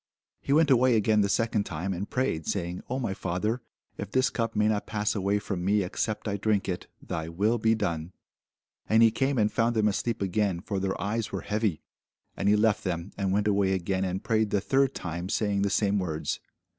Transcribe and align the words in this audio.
He 0.39 0.51
went 0.51 0.71
away 0.71 0.95
again 0.95 1.21
the 1.21 1.29
second 1.29 1.63
time, 1.63 1.93
and 1.93 2.09
prayed, 2.09 2.47
saying, 2.47 2.81
O 2.89 2.97
my 2.97 3.13
Father, 3.13 3.61
if 3.99 4.09
this 4.09 4.31
cup 4.31 4.55
may 4.55 4.67
not 4.67 4.87
pass 4.87 5.13
away 5.13 5.37
from 5.37 5.63
me, 5.63 5.83
except 5.83 6.27
I 6.27 6.37
drink 6.37 6.67
it, 6.67 6.87
thy 7.03 7.29
will 7.29 7.59
be 7.59 7.75
done. 7.75 8.11
And 8.89 9.03
he 9.03 9.11
came 9.11 9.37
and 9.37 9.51
found 9.51 9.75
them 9.75 9.87
asleep 9.87 10.23
again: 10.23 10.59
for 10.59 10.79
their 10.79 10.99
eyes 10.99 11.31
were 11.31 11.41
heavy. 11.41 11.83
And 12.35 12.49
he 12.49 12.55
left 12.55 12.83
them, 12.83 13.11
and 13.15 13.31
went 13.31 13.47
away 13.47 13.73
again, 13.73 14.03
and 14.03 14.23
prayed 14.23 14.49
the 14.49 14.59
third 14.59 14.95
time, 14.95 15.29
saying 15.29 15.61
the 15.61 15.69
same 15.69 15.99
words. 15.99 16.39